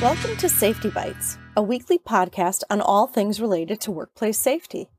[0.00, 4.90] Welcome to Safety Bites, a weekly podcast on all things related to workplace safety.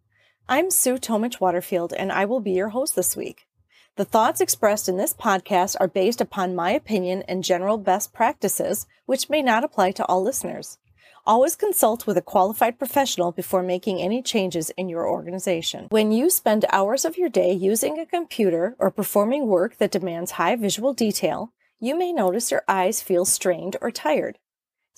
[0.50, 3.48] I'm Sue Tomich Waterfield, and I will be your host this week.
[3.96, 8.88] The thoughts expressed in this podcast are based upon my opinion and general best practices,
[9.06, 10.80] which may not apply to all listeners.
[11.26, 15.88] Always consult with a qualified professional before making any changes in your organization.
[15.92, 20.32] When you spend hours of your day using a computer or performing work that demands
[20.32, 24.40] high visual detail, you may notice your eyes feel strained or tired.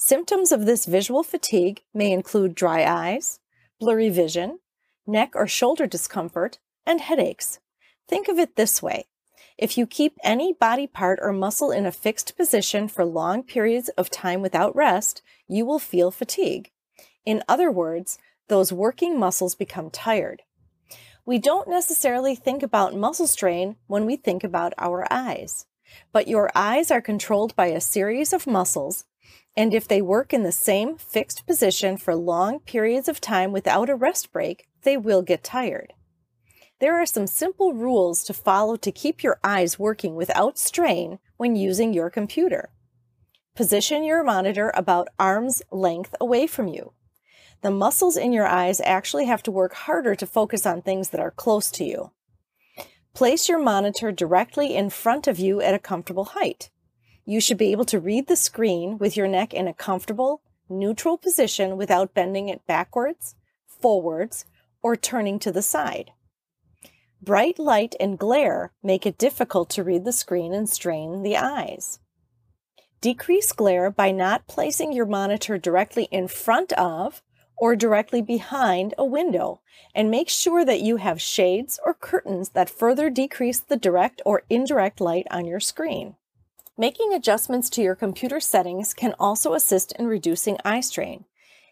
[0.04, 3.40] Symptoms of this visual fatigue may include dry eyes,
[3.80, 4.58] blurry vision,
[5.06, 7.60] neck or shoulder discomfort, and headaches.
[8.08, 9.06] Think of it this way.
[9.60, 13.90] If you keep any body part or muscle in a fixed position for long periods
[13.90, 16.72] of time without rest, you will feel fatigue.
[17.24, 20.42] In other words, those working muscles become tired.
[21.28, 25.68] We don't necessarily think about muscle strain when we think about our eyes,
[26.12, 29.06] but your eyes are controlled by a series of muscles
[29.56, 33.90] and if they work in the same fixed position for long periods of time without
[33.90, 35.94] a rest break, they will get tired.
[36.80, 41.56] There are some simple rules to follow to keep your eyes working without strain when
[41.56, 42.70] using your computer.
[43.56, 46.94] Position your monitor about arm's length away from you.
[47.62, 51.22] The muscles in your eyes actually have to work harder to focus on things that
[51.22, 52.12] are close to you.
[53.14, 56.72] Place your monitor directly in front of you at a comfortable height.
[57.26, 61.18] You should be able to read the screen with your neck in a comfortable, neutral
[61.18, 63.36] position without bending it backwards,
[63.68, 64.46] forwards,
[64.82, 66.12] or turning to the side.
[67.22, 72.00] Bright light and glare make it difficult to read the screen and strain the eyes.
[73.00, 77.22] Decrease glare by not placing your monitor directly in front of
[77.58, 79.62] or directly behind a window,
[79.94, 84.42] and make sure that you have shades or curtains that further decrease the direct or
[84.50, 86.16] indirect light on your screen.
[86.78, 91.26] Making adjustments to your computer settings can also assist in reducing eye strain.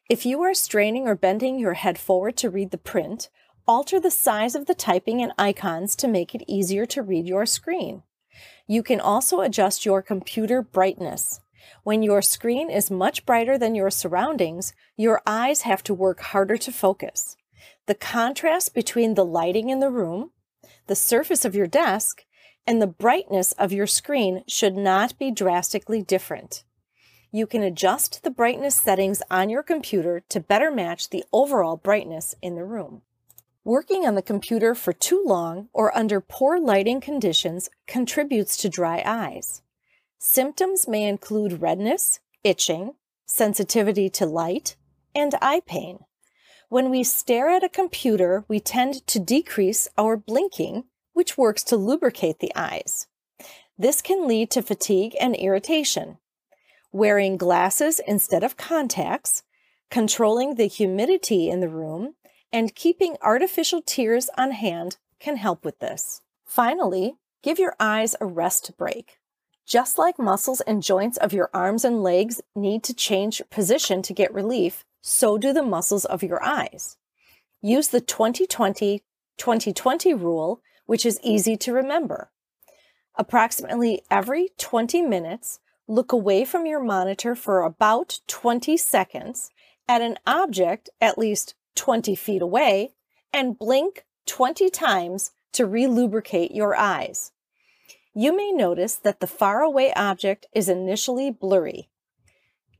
[0.09, 3.29] If you are straining or bending your head forward to read the print,
[3.65, 7.45] alter the size of the typing and icons to make it easier to read your
[7.45, 8.03] screen.
[8.67, 11.39] You can also adjust your computer brightness.
[11.83, 16.57] When your screen is much brighter than your surroundings, your eyes have to work harder
[16.57, 17.37] to focus.
[17.85, 20.31] The contrast between the lighting in the room,
[20.87, 22.25] the surface of your desk,
[22.69, 26.63] and the brightness of your screen should not be drastically different.
[27.31, 32.35] You can adjust the brightness settings on your computer to better match the overall brightness
[32.43, 33.01] in the room.
[33.63, 39.01] Working on the computer for too long or under poor lighting conditions contributes to dry
[39.03, 39.63] eyes.
[40.19, 42.93] Symptoms may include redness, itching,
[43.25, 44.75] sensitivity to light,
[45.15, 46.01] and eye pain.
[46.67, 50.83] When we stare at a computer, we tend to decrease our blinking
[51.19, 53.07] which works to lubricate the eyes.
[53.77, 56.17] This can lead to fatigue and irritation.
[56.93, 59.43] Wearing glasses instead of contacts,
[59.91, 62.15] controlling the humidity in the room,
[62.53, 66.21] and keeping artificial tears on hand can help with this.
[66.45, 69.17] Finally, give your eyes a rest break.
[69.67, 74.13] Just like muscles and joints of your arms and legs need to change position to
[74.13, 76.95] get relief, so do the muscles of your eyes.
[77.61, 79.03] Use the 2020
[79.37, 82.31] 2020 rule which is easy to remember.
[83.13, 89.51] Approximately every 20 minutes, look away from your monitor for about 20 seconds
[89.87, 92.89] at an object at least 20 feet away
[93.31, 97.33] and blink 20 times to relubricate your eyes.
[98.15, 101.87] You may notice that the faraway object is initially blurry.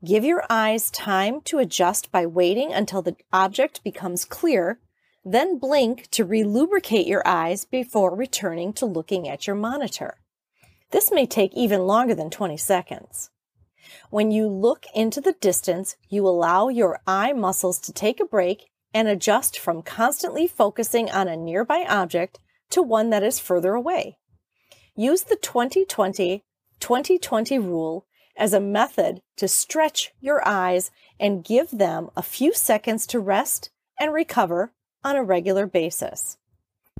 [0.04, 4.80] Give your eyes time to adjust by waiting until the object becomes clear
[5.24, 10.18] then blink to relubricate your eyes before returning to looking at your monitor.
[10.90, 13.30] This may take even longer than 20 seconds.
[14.10, 18.70] When you look into the distance, you allow your eye muscles to take a break
[18.92, 22.38] and adjust from constantly focusing on a nearby object
[22.70, 24.18] to one that is further away.
[24.96, 26.44] Use the 2020
[26.80, 28.06] 2020 rule
[28.36, 33.70] as a method to stretch your eyes and give them a few seconds to rest
[33.98, 34.72] and recover
[35.04, 36.36] on a regular basis.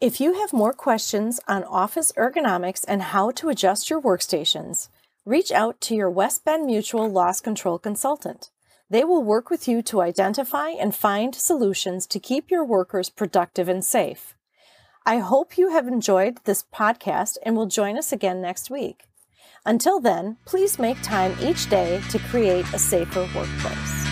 [0.00, 4.88] If you have more questions on office ergonomics and how to adjust your workstations,
[5.26, 8.50] reach out to your West Bend Mutual Loss Control consultant.
[8.88, 13.68] They will work with you to identify and find solutions to keep your workers productive
[13.68, 14.34] and safe.
[15.06, 19.04] I hope you have enjoyed this podcast and will join us again next week.
[19.64, 24.09] Until then, please make time each day to create a safer workplace.